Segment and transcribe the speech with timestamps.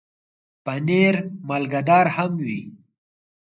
[0.65, 1.15] پنېر
[1.47, 2.61] مالګهدار هم وي.